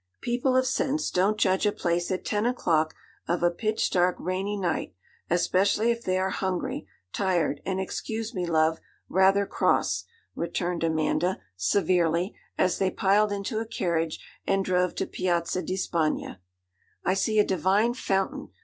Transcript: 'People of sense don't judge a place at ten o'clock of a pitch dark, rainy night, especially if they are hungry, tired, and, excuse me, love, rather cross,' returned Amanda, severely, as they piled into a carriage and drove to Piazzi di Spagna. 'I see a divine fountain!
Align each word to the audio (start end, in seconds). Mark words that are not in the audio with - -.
'People 0.19 0.55
of 0.57 0.65
sense 0.65 1.11
don't 1.11 1.37
judge 1.37 1.63
a 1.67 1.71
place 1.71 2.09
at 2.09 2.25
ten 2.25 2.47
o'clock 2.47 2.95
of 3.27 3.43
a 3.43 3.51
pitch 3.51 3.91
dark, 3.91 4.15
rainy 4.17 4.57
night, 4.57 4.95
especially 5.29 5.91
if 5.91 6.03
they 6.03 6.17
are 6.17 6.31
hungry, 6.31 6.87
tired, 7.13 7.61
and, 7.67 7.79
excuse 7.79 8.33
me, 8.33 8.47
love, 8.47 8.79
rather 9.09 9.45
cross,' 9.45 10.05
returned 10.33 10.83
Amanda, 10.83 11.39
severely, 11.55 12.35
as 12.57 12.79
they 12.79 12.89
piled 12.89 13.31
into 13.31 13.59
a 13.59 13.65
carriage 13.67 14.17
and 14.47 14.65
drove 14.65 14.95
to 14.95 15.05
Piazzi 15.05 15.61
di 15.61 15.77
Spagna. 15.77 16.39
'I 17.05 17.13
see 17.13 17.37
a 17.37 17.45
divine 17.45 17.93
fountain! 17.93 18.49